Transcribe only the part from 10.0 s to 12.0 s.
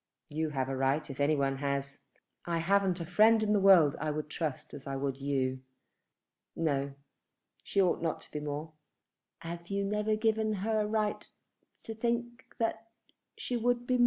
given her a right to